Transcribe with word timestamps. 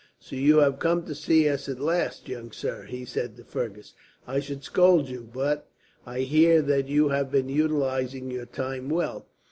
"So 0.17 0.35
you 0.35 0.57
have 0.57 0.79
come 0.79 1.05
to 1.05 1.13
see 1.13 1.47
us 1.47 1.69
at 1.69 1.79
last, 1.79 2.27
young 2.27 2.51
sir," 2.51 2.85
he 2.85 3.05
said 3.05 3.35
to 3.37 3.43
Fergus. 3.43 3.93
"I 4.25 4.39
should 4.39 4.63
scold 4.63 5.09
you, 5.09 5.29
but 5.31 5.69
I 6.07 6.21
hear 6.21 6.63
that 6.63 6.87
you 6.87 7.09
have 7.09 7.29
been 7.31 7.49
utilizing 7.49 8.31
your 8.31 8.47
time 8.47 8.89
well. 8.89 9.27